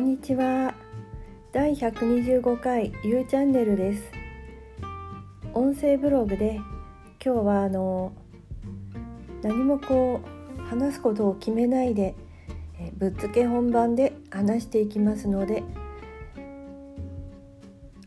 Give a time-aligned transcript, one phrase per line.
[0.00, 0.74] んにちは。
[1.52, 4.10] 第125回 U チャンネルです。
[5.52, 6.58] 音声ブログで
[7.22, 8.12] 今日はあの
[9.42, 10.22] 何もこ
[10.58, 12.14] う話すことを決めないで
[12.78, 15.62] えぶっつけ本番で話していきますので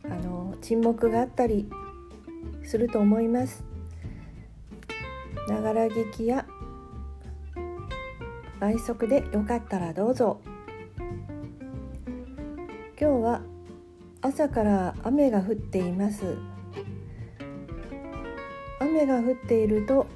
[0.06, 1.70] あの沈黙があったり
[2.64, 3.64] すると思います。
[5.48, 6.48] ながら聞きや
[8.60, 10.42] 倍速でよかったらどうぞ。
[13.04, 13.42] 今日は
[14.22, 16.38] 朝から雨が降っています。
[18.80, 20.08] 雨が降っていると、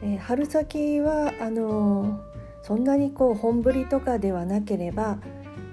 [0.00, 2.18] えー、春先はあのー、
[2.62, 5.18] そんなにこう本降りとかではなければ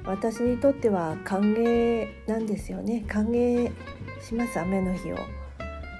[0.03, 3.05] 私にとっては歓迎なんですよね。
[3.07, 3.71] 歓迎
[4.21, 5.15] します雨の日を。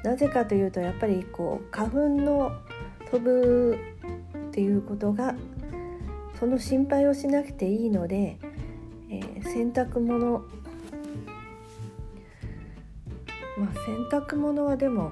[0.04, 2.52] なぜかというとやっぱりこう花粉の
[3.10, 3.78] 飛ぶ
[4.50, 5.34] っていうことが
[6.38, 8.38] その心配をしなくていいので、
[9.10, 10.40] えー、洗濯物。
[13.58, 15.12] まあ洗濯物はでも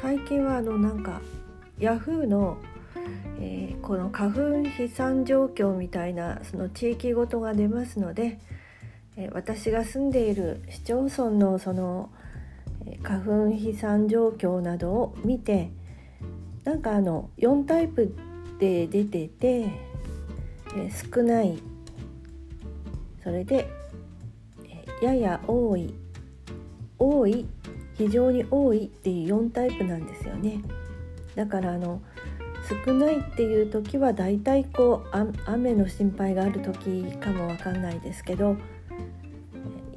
[0.00, 1.20] 最近はあのなんか
[1.78, 2.56] ヤフーの、
[3.38, 8.38] えー、この花粉飛散状況みたいなその地域ごとが出ますので、
[9.16, 12.10] えー、私が住んでいる市町村のその
[13.02, 15.70] 花粉飛散状況などを見て
[16.64, 18.14] なんかあの4タイプ
[18.58, 19.66] で出てて、
[20.76, 21.58] え少ない
[23.22, 23.68] それで、
[24.64, 25.94] えやや多い
[26.98, 27.46] 多い
[27.94, 30.62] 非常に多いっていう4タイプなんですよね。
[31.34, 32.00] だからあの
[32.86, 38.56] 少ないっていう時はだいたいこう雨の心配がある時かもわかんないですけど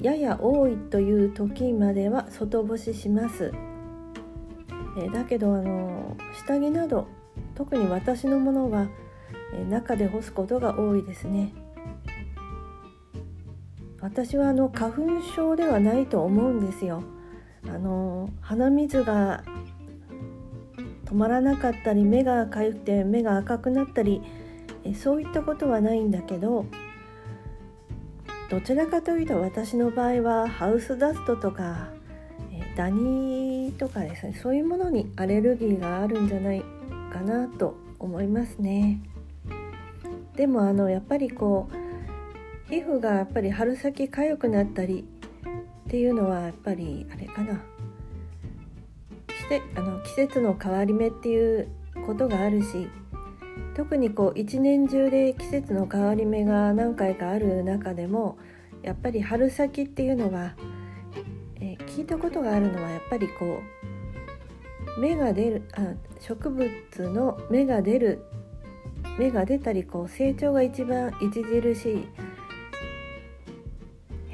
[0.02, 3.52] やや多いという時までは外干しします。
[4.98, 7.08] えだけどあの下着など
[7.54, 8.88] 特に私のものは、
[9.54, 11.54] え中で干すことが多いですね。
[14.06, 17.02] 私はあの花粉症ではないと思うんですよ。
[17.68, 19.44] あの鼻水が
[21.06, 24.22] 止まらなかったり目がかゆくて目が赤くなったり
[24.84, 26.68] えそういったことはないんだけど
[28.52, 31.90] どちらかというと私の場合はハウスダストとか
[32.76, 36.64] ダニとかですねそういうものにアレルギーがあるんじゃない
[37.12, 39.02] かなと思いますね。
[40.36, 41.85] でもあのやっぱりこう
[42.70, 45.06] 皮膚がやっぱり春先痒くなったり
[45.86, 47.62] っていうのはやっぱりあれかな。
[49.46, 51.68] してあの季節の変わり目っていう
[52.06, 52.90] ことがあるし
[53.76, 58.38] 特にこう一年中で季節の変わり目が何回かある中でも
[58.82, 60.56] やっぱり春先っていうのは
[61.60, 63.62] え聞いたことがあるのはやっぱりこ
[64.98, 66.70] う芽が出るあ植物
[67.10, 68.26] の芽が出る
[69.20, 72.08] 芽が出たりこう成長が一番著しい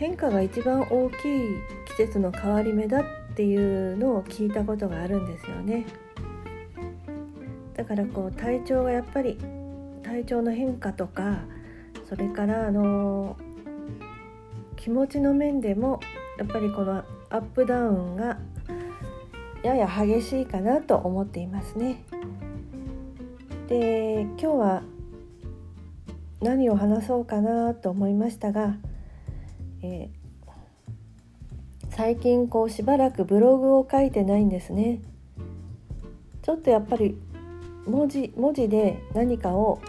[0.02, 1.18] 変化が一番大きい
[1.86, 3.04] 季節の変わり目だっ
[3.36, 5.86] ていうのを聞いたことがあるんですよね
[7.76, 9.38] だからこう体調がやっぱり
[10.02, 11.42] 体調の変化とか
[12.10, 13.38] それからあの
[14.76, 16.00] 気持ちの面でも
[16.40, 18.40] やっぱりこのアップダウンが
[19.62, 22.04] やや激しいかなと思っていますね。
[23.68, 24.84] で今日は
[26.42, 28.78] 何を話そうかなと思いましたが、
[29.84, 30.10] えー、
[31.90, 35.02] 最近こうしばらくブログを書いてないんですね。
[36.42, 37.18] ちょっとやっぱり
[37.86, 39.82] 文字文字で何かを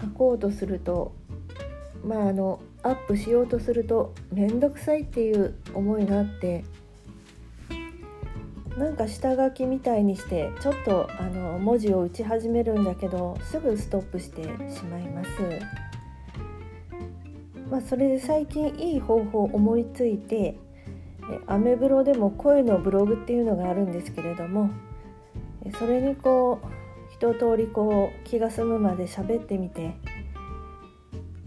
[0.00, 1.12] 書こうとすると
[2.04, 6.64] まああのアップしようとすると面倒くさいっていう思いがあって
[8.76, 15.30] なんか下書きみたいにしてちょっとあの文字を打ち始めるんだけどすぐストップしてしまいます。
[17.70, 20.58] まあ、それで最近いい方法を思いついて
[21.46, 24.70] アメブロでも声のブログっていうのがあるんですけれども
[25.78, 26.66] それにこう
[27.12, 29.94] 一通りこう気が済むまで喋ってみて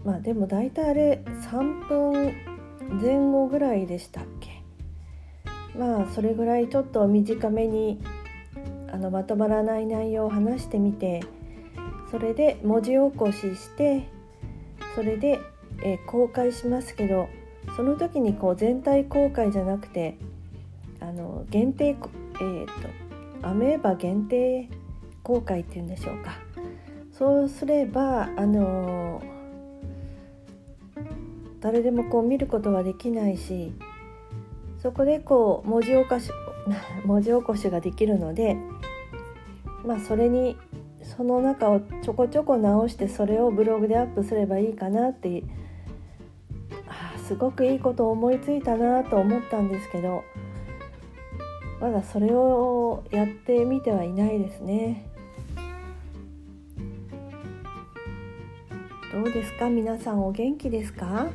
[0.04, 2.34] まあでも大体あれ3分
[3.00, 4.62] 前後ぐらいでしたっけ？
[5.78, 8.02] まあそれぐらいちょっと短めに
[8.92, 11.22] あのまとまらない内容を話してみて
[12.10, 14.08] それで文字起こしして
[14.96, 15.38] それで、
[15.84, 17.28] えー、公開しますけど
[17.76, 20.16] その時にこう全体公開じゃなくて
[21.00, 24.68] あの限定えっ、ー、とアメーバ限定
[25.22, 26.32] 公開っていうんでしょうか。
[27.12, 29.40] そうすればあのー
[31.60, 33.72] 誰でもこう見ることはできないし
[34.82, 36.30] そこでこう文字起こし
[37.04, 38.56] 文字起こしができるので
[39.84, 40.56] まあそれに
[41.02, 45.42] その中をちょこちょこ直してそれをブログでアップすればいいかなって
[47.30, 50.24] すごくいいことを思いついたなと思ったんですけど
[51.80, 55.06] まだそれをやってみてはいないですね。
[59.12, 59.70] どうですか？
[59.70, 61.28] 皆さんお元気ですか？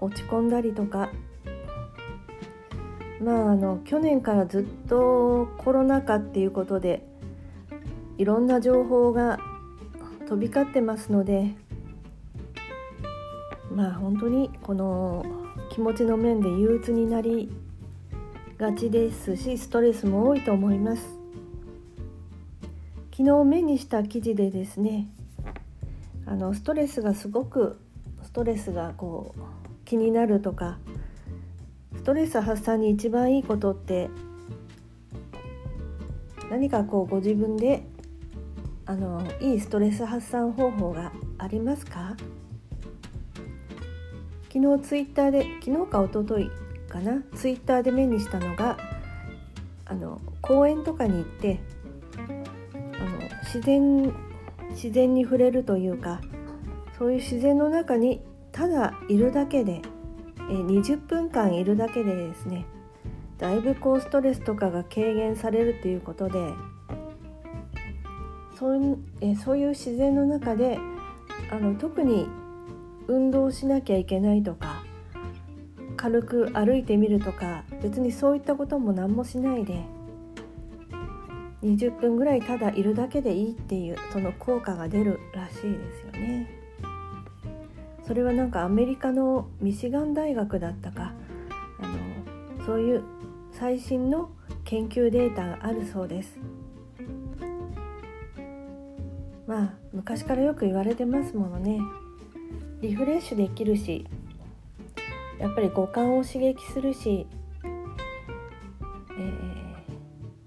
[0.00, 1.10] 落ち込んだりとか。
[3.22, 7.06] まああの去年からずっとコロナ禍っていうことで
[8.16, 9.38] いろんな情報が
[10.28, 11.54] 飛び交ってますので
[13.78, 15.24] まあ本当にこの
[15.70, 17.48] 気持ちの面で憂鬱になり
[18.58, 21.16] がちですしストレスも多いと思います。
[23.12, 25.06] 昨日目にした記事でですね
[26.26, 27.78] あのストレスがすごく
[28.24, 29.40] ストレスがこう
[29.84, 30.78] 気になるとか
[31.98, 34.10] ストレス発散に一番いいことって
[36.50, 37.84] 何かこうご自分で
[38.86, 42.16] あのいいストレス発散方法がありますか？
[44.52, 46.50] 昨日ツイッターで昨日か一昨日
[46.88, 48.78] かなツイッターで目にしたのが
[49.84, 51.60] あの公園とかに行って
[52.18, 54.12] あの自然
[54.70, 56.20] 自然に触れるというか
[56.98, 58.20] そういう自然の中に
[58.52, 59.82] ただいるだけで
[60.50, 62.66] え20分間いるだけでですね
[63.38, 66.52] だいぶこうストレスとかが軽減されるということで
[68.58, 70.78] そうえそういう自然の中で
[71.50, 72.26] あの特に
[73.08, 74.84] 運動しなきゃいけないとか
[75.96, 79.84] 軽く歩いてみるとか別にそういったことも何もしないで
[81.62, 86.48] 20分ぐらいただいるだけでいいっていうその効果が出るらしいですよね。
[88.06, 91.12] それはなんかアメリカのミシガン大学だったか
[91.78, 91.86] あ
[92.58, 93.02] のそういう
[93.52, 94.30] 最新の
[94.64, 96.38] 研究データがあるそうです。
[99.46, 101.80] まあ昔からよく言われてますものね
[102.80, 104.06] リフレッシュできるし
[105.38, 107.26] やっぱり五感を刺激するし、
[107.62, 107.66] え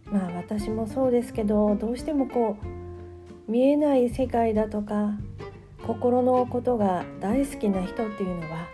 [0.09, 5.11] ー、まあ私もそうですけどどうしてもこう見えない世界だとか
[5.85, 8.67] 心のことが大好きな人っていうのは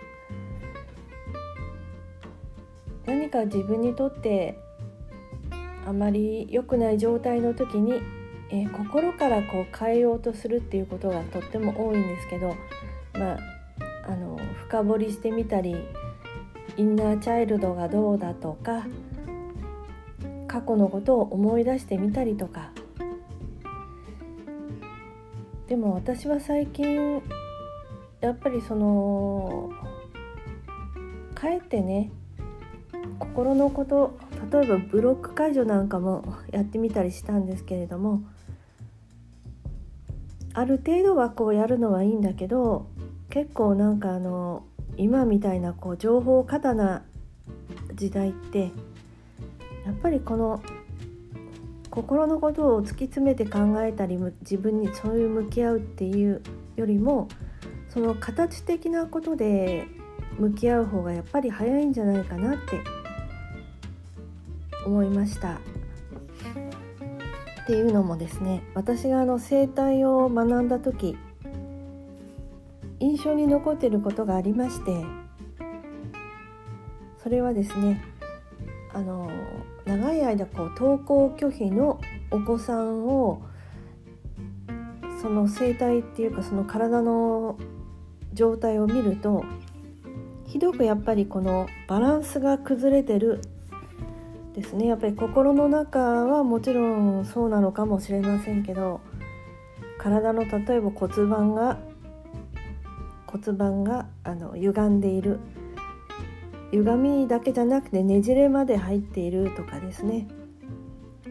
[3.05, 4.57] 何か自分にとって
[5.87, 8.01] あまり良くない状態の時に、
[8.49, 12.53] えー、心からこう変えようとするっていうことがとっても多いんですけど、
[13.17, 13.39] まあ、
[14.07, 15.75] あの深掘りしてみたり
[16.77, 18.85] インナーチャイルドがどうだとか
[20.47, 22.71] 過去のことを思い出してみたりとか。
[25.67, 27.21] でも私は最近
[28.21, 29.69] やっぱりその
[31.35, 32.09] かえってね
[33.19, 34.17] 心のこと
[34.49, 38.23] 例えばブロック解除なんかもやってみたりしたんですけれども
[40.53, 42.87] ある程度はこうやるのはいいんだけど
[43.37, 44.63] 結構なんかあの
[44.97, 47.03] 今みたいなこう情報過多な
[47.93, 48.71] 時代って
[49.85, 50.63] やっぱりこの
[51.91, 56.41] 心のことを突き詰めて考えたり自分にそういう向き合うっていう
[56.77, 57.27] よりも
[57.89, 59.85] その形的なことで
[60.39, 62.81] 向き合う方がやっぱり早いんじゃないかなって
[64.83, 65.59] 思いました。
[67.63, 71.17] っていうのもですね私があの生態を学んだ時
[72.99, 75.05] 印象に残っていることがありまして
[77.21, 78.03] それはですね
[78.93, 79.29] あの
[79.85, 81.99] 長い間こう登校拒否の
[82.31, 83.41] お子さんを
[85.21, 87.57] その生態っていうかその体の
[88.33, 89.43] 状態を見ると
[90.45, 93.41] ひどくやっぱりこのバランスが崩れてる
[94.53, 94.87] ですね。
[94.87, 99.01] やっぱり心の中はもちろんそうなのかもしれませんけど
[99.99, 101.77] 体の例えば骨盤が
[103.37, 105.39] 骨盤があの歪んでいる。
[106.71, 110.27] 歪みだけじゃなくてねじれまで入っているとかですね。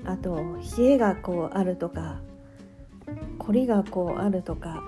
[0.05, 0.37] あと
[0.79, 2.21] 冷えがこうあるとか
[3.39, 4.83] 凝りがこうあるとか。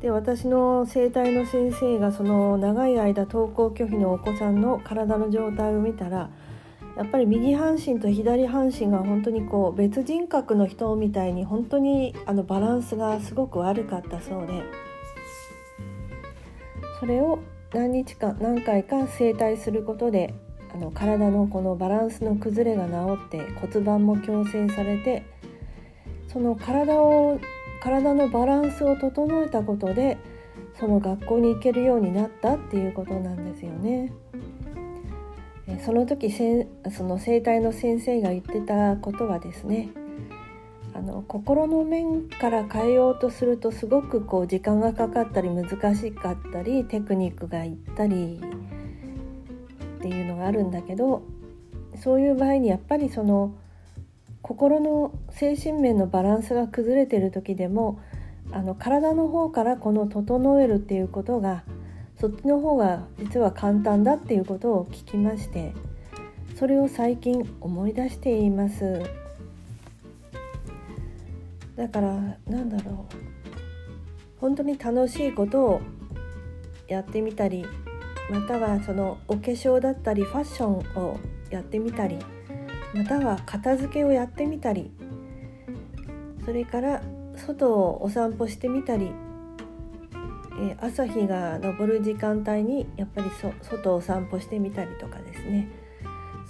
[0.00, 6.30] で私の整体の先生がその長い間登校拒否のお子さんの体の状態を見たら
[6.96, 14.87] やっぱり右半身と左半身が本当にこう別人格の人みたいに本当にあのバランスがすごく悪かったそうで。
[16.98, 17.38] それを
[17.72, 20.34] 何日か何回か整体することで
[20.74, 25.24] あの体のこのバランスの崩れが治って骨盤も矯正されて
[26.32, 27.40] その体を
[27.82, 30.18] 体のバランスを整えたことで
[30.78, 34.12] その学校に行けるようになったっていうことなんですよね。
[35.84, 39.90] その時せその整体の先生が言ってたことはですね
[40.98, 48.40] あの心の面から変えようとするとすごくこう時間がかかったり難しかったりテクニックがいったり
[49.98, 51.22] っていうのがあるんだけど
[52.02, 53.54] そういう場合にやっぱりその
[54.42, 58.00] 心の精神面のバランスが崩れてる時でも
[58.50, 61.62] あの体の方からこの整えるっていうことが
[62.18, 65.74] そっちの方が実は簡単だっていうことを聞きまして
[66.56, 69.27] それを最近思い出しています。
[71.78, 72.14] だから
[72.46, 73.14] なんだろう。
[74.38, 75.80] 本当に楽しいことを
[76.86, 77.64] やってみたり
[78.30, 81.18] またはそのお化粧だったりファッションを
[81.50, 82.18] やってみたり
[82.94, 84.92] または片付けをやってみたり
[86.44, 87.02] それから
[87.38, 89.12] 外をお散歩してみたり、
[90.60, 93.30] え、朝日が昇る時間帯にやっぱり
[93.62, 95.68] 外を散歩してみたりとかですね。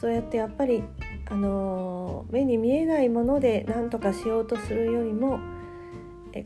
[0.01, 0.83] そうやってやっぱり、
[1.31, 5.39] あの、目に見えないもので何とかしようとするよりも、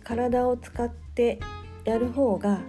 [0.04, 1.40] 体を使って
[1.84, 2.60] やる方が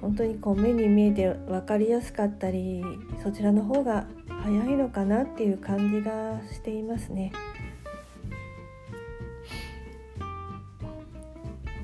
[0.00, 2.82] 本当にこう目に見えて分かりやすかったり
[3.22, 4.06] そちらの方が
[4.42, 7.32] 早いのかなっていう感じがしていますね。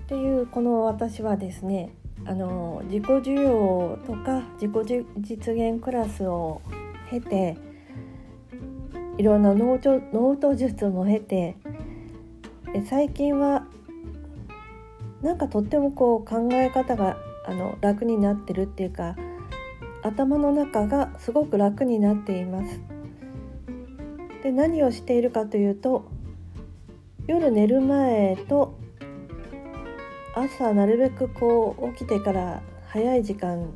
[0.04, 1.92] っていうこの私はですね
[2.24, 6.62] あの自己需要とか自己実現クラスを
[7.10, 7.56] 経て
[9.18, 11.56] いろんなノート術も経て
[12.84, 13.66] 最近は
[15.22, 19.16] なんかとってもこう考え方があの楽になってるっていうか
[20.02, 22.80] 頭の中がすごく楽になっています。
[24.42, 26.04] で何をしているかというと
[27.26, 28.78] 夜寝る前と
[30.34, 33.72] 朝なるべくこう起きてから早い時間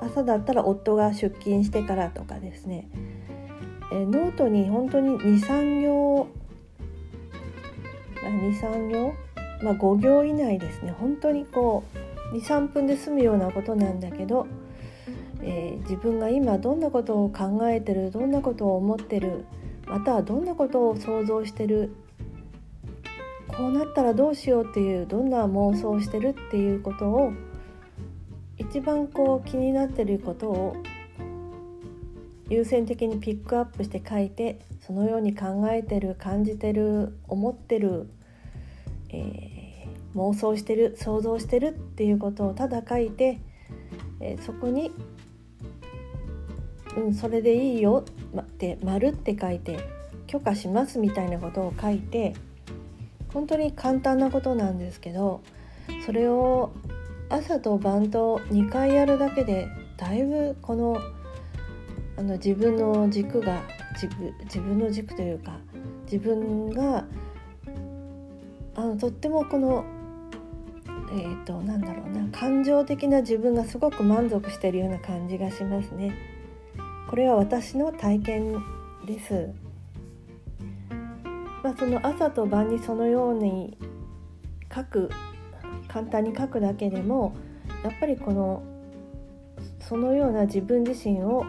[0.00, 2.88] 朝だったら夫が出勤してからとかですね
[3.92, 6.28] えノートに本当に23行
[8.24, 9.14] 23行、
[9.62, 10.94] まあ、5行以内ですね。
[10.98, 11.84] 本当にこ
[12.32, 14.46] う23分で済むようなことなんだけど、
[15.42, 19.44] えー、自分が今どんなことを考えてるどんなことを思ってる
[19.86, 21.94] またはどんなことを想像してる
[23.48, 27.32] こうなったらどうしようっていうどんな妄想をしてるっていうことを
[28.58, 30.76] 一番こう気になってることを
[32.48, 38.08] 優先的にピックアップして書いてそのように考えてる感じてる思ってる、
[39.10, 43.40] えー、妄想してる想像してるっていうことをただ書いて、
[44.20, 44.92] えー、そこに
[46.96, 48.04] 「うんそれでいいよ」
[48.38, 49.78] って「丸って書いて
[50.26, 52.34] 「許可します」みたいなことを書いて
[53.32, 55.40] 本当に簡単なことなんですけど
[56.04, 56.72] それを
[57.30, 60.98] 朝と晩と2回やるだけでだいぶこの
[62.16, 63.62] あの自分の軸が
[63.94, 64.08] 自
[64.44, 65.58] 自分の軸というか
[66.04, 67.04] 自分が
[68.76, 69.84] あのとってもこの
[71.12, 76.12] えーと、となんだろうな感情的な自分がすごく満足しているような感じがしますね。
[77.08, 78.56] これは私の体験
[79.06, 79.50] です。
[81.62, 83.78] まあ、その朝と晩にそのように
[84.74, 85.10] 書く
[85.88, 87.36] 簡単に書くだけでも
[87.84, 88.62] やっぱりこの
[89.80, 91.44] そのような自分自身を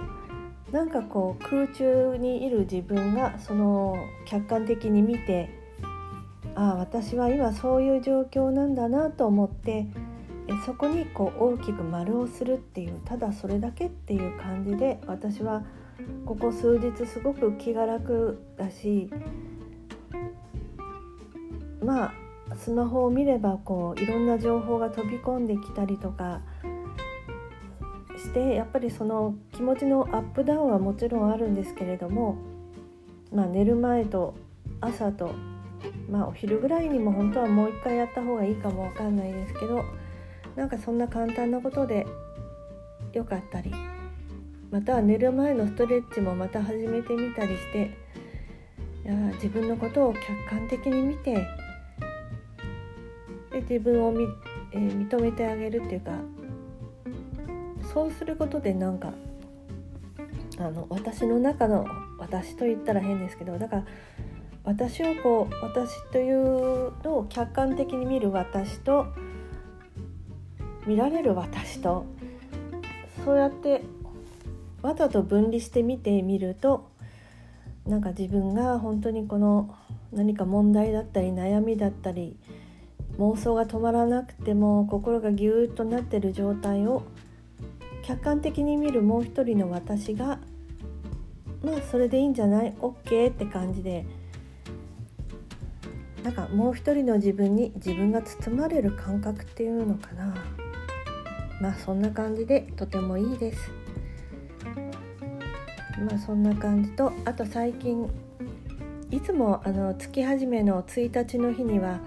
[0.71, 3.95] なんかこう空中にいる自分がその
[4.25, 5.49] 客観的に見て
[6.55, 9.85] ああ私は今そういう状況なんだなと思って
[10.65, 15.63] そこにこう大きく丸をするっていうただそれだけっていう感じで私は
[16.25, 19.09] ここ数日すごく気が楽だし
[21.83, 22.13] まあ
[22.55, 26.41] スマホを見ればこういろんな情報が飛び込んできたりとか
[28.25, 32.37] してやっぱりその気持ちのアップダウンはもちろんあるんですけれども、
[33.31, 34.33] まあ、寝る前と
[34.81, 35.31] 朝と、
[36.09, 39.83] まあ、お昼ぐらいにも本当はもう一回やった方がいいかもわかんないですけど
[40.55, 42.07] なんかそんな簡単なことで
[43.13, 43.71] よかったり
[44.71, 47.97] または寝る前のストレッチもまた始めてみたりして
[49.05, 51.35] いや自分のことを客観的に見て
[53.51, 54.25] で自分をみ、
[54.73, 56.11] えー、認めてあげるっていうか
[57.95, 59.13] そうすることでなんか
[60.57, 61.87] あの私の中の
[62.19, 63.85] 私と言ったら変ですけどだから
[64.65, 69.07] 私をこう私というのを客観的に見る私と
[70.85, 72.05] 見られる私と
[73.23, 73.83] そうやって
[74.81, 76.89] わざと分離して見てみると
[77.87, 79.73] なんか自分が本当にこの
[80.11, 82.35] 何か問題だったり悩みだったり
[83.19, 87.03] 妄想が止まらなくても心がぎゅーっとなってる状態を
[88.05, 90.39] 客観的に見るもう一人の私が
[91.63, 94.05] まあそれでいいんじゃない ?OK って感じで
[96.23, 100.35] なんかもう一人の自分に自分が包まれる感覚っていうのかな
[101.59, 103.71] まあそんな感じでとてもいいです
[106.07, 108.07] まあそんな感じとあと最近
[109.09, 111.99] いつもあの月始めの1日の日には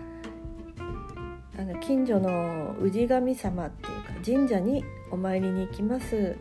[1.59, 6.37] あの近所の氏神様っていうか神社にお参りに行きます。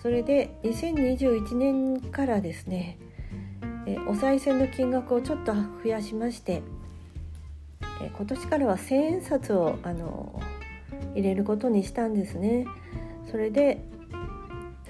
[0.00, 2.98] それで2021年からですね
[3.86, 6.62] えお賽銭の金額をちょっと増やしまして
[8.00, 10.40] え今年からは1,000円札をあの
[11.14, 12.66] 入れることにしたんですね。
[13.30, 13.82] それで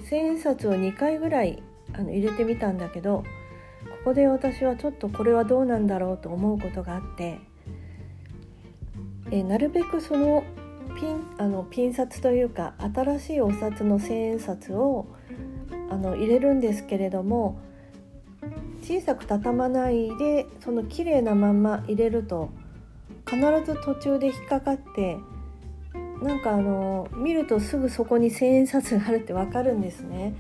[0.03, 1.63] 1,000円札を2回ぐらい
[1.95, 3.25] あの入れてみたんだけど
[4.05, 7.39] ここで私はちょっとこれはどうなんだろうと思うことがあって
[9.31, 10.45] えなるべくその
[10.99, 15.07] ピンあのピン札というか新しいお札の千円札を
[15.91, 17.61] あの入れるんですけれども
[18.83, 22.51] 小さく畳まないでその綺麗なまんま入れると
[23.31, 25.19] 必ず途中で引っかかって
[26.21, 30.35] なんかあの見るとすぐそこに千円札があるってわかるんですね。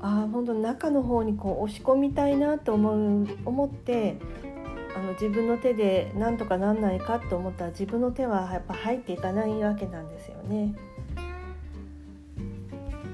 [0.00, 4.16] ああ本当中の方にこう押し込みたいなと思う思って
[4.94, 10.74] あの自分の手でなんとかなんないかと思ったら自分の手はやっぱ入っていかないわけなんですよね。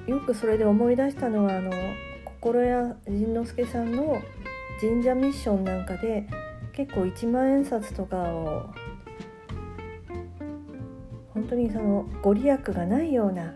[0.07, 1.71] よくそれで思い出したのはあの
[2.25, 4.23] 心屋仁之助さんの
[4.81, 6.27] 神社ミッションなんかで
[6.73, 8.71] 結構一万円札とかを
[11.35, 13.55] 本当にそのご利益がないような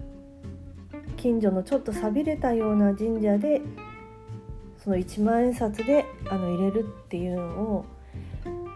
[1.17, 3.63] 近所のちょっと寂れたような神社で
[4.83, 7.87] その一万円札であの入れるっていうのを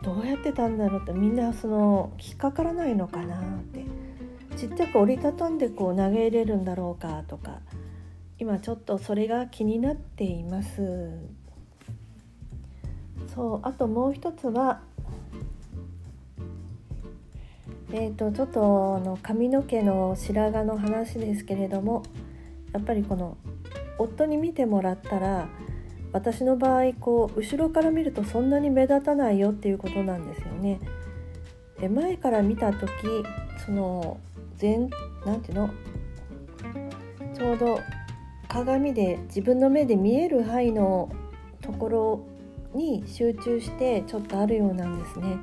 [0.07, 3.85] どうやってたんだろうってみんなその引っかからないのかなって。
[4.57, 7.61] ちっちゃく折りたたんでこう投げ入れるんだろうかとか
[8.39, 11.11] 今ちょっとそれが気になっています。
[13.35, 14.81] そうあともう一つは
[17.93, 22.03] えーと、ちょっとあの髪の毛の白髪の話ですけれども
[22.73, 23.37] やっぱりこの
[23.99, 25.49] 夫に見てもらったら
[26.13, 30.81] 私の場合こう後ろから見るとそんなに目立たないよっていうことなんですよね。
[31.81, 32.89] で前から見た時
[33.65, 34.19] その
[34.57, 34.91] 全
[35.25, 35.71] なんていうの？
[37.35, 37.81] ちょうど
[38.49, 41.11] 鏡で自分の目で見える範囲の
[41.61, 42.27] ところ
[42.75, 45.37] に集中してちょっとあるようなんですね。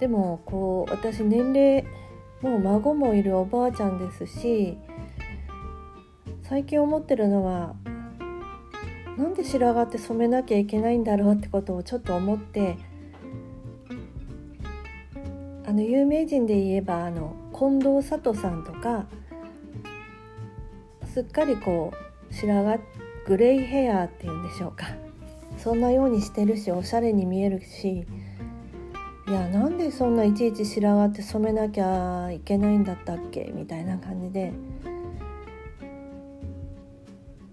[0.00, 1.84] でもこう私年齢
[2.42, 4.76] もう孫もいるおばあちゃんですし
[6.42, 7.76] 最近思ってるのは
[9.16, 12.76] なんで白髪って染めなきゃいけないんだろうってことをちょっと思って
[15.66, 19.06] あの有名人で言えばあの近藤佐藤さんとか
[21.12, 21.92] すっかりこ
[22.30, 22.82] う白髪
[23.26, 24.86] グレイヘアっていうんでしょうか。
[25.56, 28.04] そんなようにしてるしおしゃれに見えるし
[29.28, 33.52] いやなんでそんないちいち白髪って染めなきゃいけないんだったっけ？
[33.54, 34.52] みたいな感じで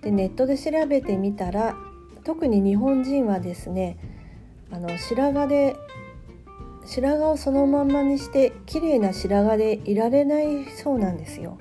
[0.01, 1.75] でネットで調べてみたら
[2.23, 3.97] 特に日本人はですね
[4.71, 5.75] あの白髪で
[6.85, 11.57] 白髪をそのまんまにして綺麗な白髪でいられないそうなんですよ。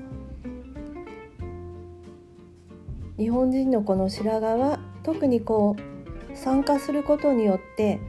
[3.19, 8.01] 日本人のこの白髪は特にこう酸化することによって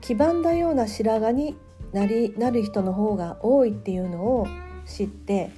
[0.00, 1.56] 黄ばんだような白髪に
[1.92, 4.46] なりなる人の方が多いっていうのを
[4.86, 5.50] 知って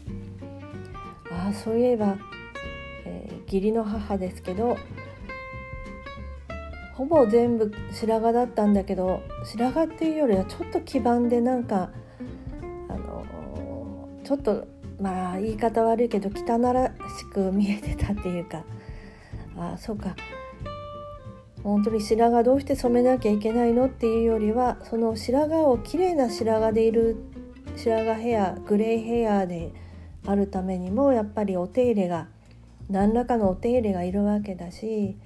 [1.30, 2.16] ああそういえば
[3.54, 4.76] 義理の母ですけど
[6.94, 11.90] ほぼ全部白髪だったんだけど白髪っていうよりはちょっと黄ばんでなんか
[12.88, 13.24] あの
[14.24, 14.66] ちょっと
[15.00, 18.64] まあ言い方悪いけど汚らしく見えてたっていうか。
[19.56, 20.16] ああそうか。
[21.62, 27.16] 本当に白髪どうして染めなきゃいけないのっていうよりはその白髪をきれいな白髪でいる
[27.76, 29.72] 白髪ヘアグレイヘアで
[30.26, 32.28] あるためにもやっぱりお手入れが
[32.90, 35.16] 何らかのお手入れがいるわけだし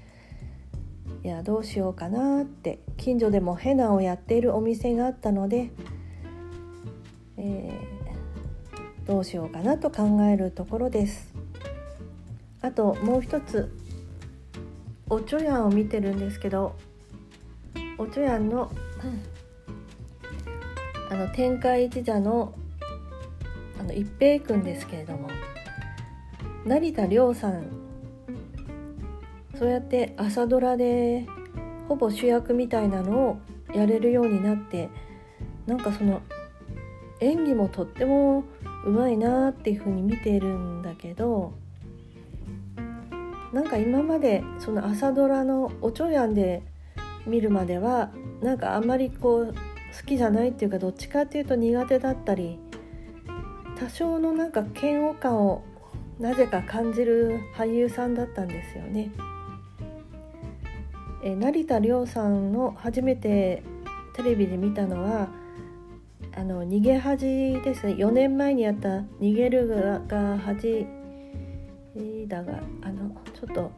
[1.25, 5.71] いやどうしようかなって近所でもヘナをやっているお店があったので、
[7.37, 11.35] えー、どうしようかなと考えるところです。
[12.61, 13.73] あともう一つ
[15.11, 16.77] おちょやんを見てるんですけど
[17.99, 18.71] おちょやんの、
[21.11, 22.55] あの天海一座の
[23.81, 25.29] あの一平君ですけれども。
[26.69, 27.67] 成田凌さん
[29.59, 31.27] そうやって朝ドラで
[31.89, 33.39] ほぼ主役みたいなのを
[33.75, 34.91] やれるようになって
[35.67, 36.21] なんかその
[37.21, 38.45] 演技もとっても
[38.85, 41.55] うまいなっていうふうに見てるんだけど
[43.55, 46.63] なんか今までその朝ドラのおちょやんで
[47.27, 48.11] 見るまでは
[48.43, 52.59] なんかあんまりこう好きじゃないっていうかどっちかっていうと苦手だったり
[53.81, 55.65] 多少のなんか嫌悪感を
[56.19, 59.11] なぜか感じる俳優さんだったんですよね。
[61.23, 63.63] え成田凌さんの初めて
[64.15, 65.29] テレビで見たのは
[66.35, 69.69] あの逃げ恥ですね4年前にやった「逃げる
[70.07, 70.87] が恥
[72.29, 73.73] だが」あのちょっと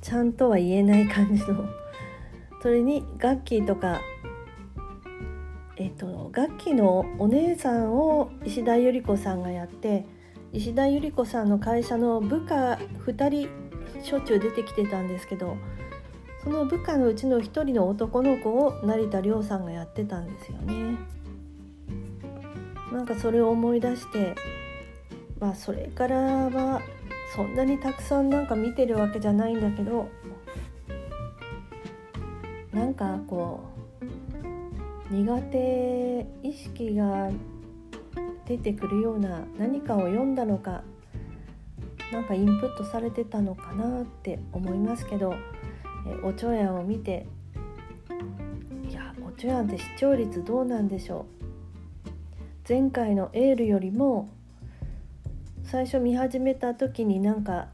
[0.00, 1.64] ちゃんとは言えない感じの
[2.62, 4.00] それにガッキーとか
[5.80, 10.04] えっとガッキーのお姉さんを石田ゆり子さんがやって
[10.52, 13.48] 石田ゆり子さんの会社の部下2人
[14.02, 15.56] しょっちゅう出てきてたんですけど
[16.42, 20.96] その部下のうちの1人の男の子を成田凌さんがやってたんですよね。
[22.92, 24.34] なんかそれを思い出して
[25.38, 26.80] まあそれからは
[27.36, 30.08] そんなにたくさんなんか見てるわけじゃないんだけど
[32.72, 33.67] なんかこう
[35.10, 37.30] 苦手意識が
[38.46, 40.82] 出てくるような何かを読んだのか
[42.12, 45.34] なんかインプットされてたのかなって思いますけど
[46.06, 47.26] えおちょやんを見て
[48.88, 51.38] いやおちょやんって視聴率どうなんでしょう。
[52.68, 54.28] 前回のエールよりも
[55.64, 57.68] 最初見始めた時になんか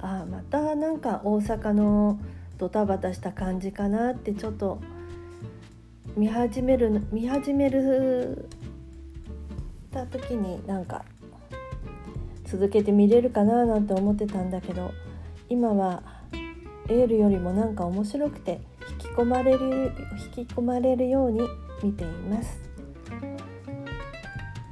[0.00, 2.18] あまたなんか大阪の
[2.58, 4.80] ドタバタした感じかなってちょっと
[6.18, 8.48] 見始める見始める
[9.92, 11.04] た時になんか
[12.44, 14.90] 続けて見れるかななんて思ってたんだけど
[15.48, 16.02] 今は
[16.88, 19.92] エールよりもなんか面白くて引き込まれる
[20.36, 21.42] 引き込まれるように
[21.84, 22.60] 見ています。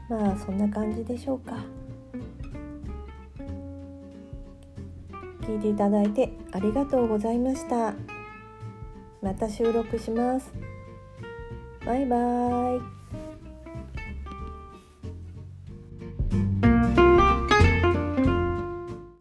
[0.08, 1.58] まあそんな感じでしょうか。
[5.42, 7.94] 聞いていただいてありがとうございました。
[9.22, 10.65] また収録します。
[11.86, 12.95] バイバーイ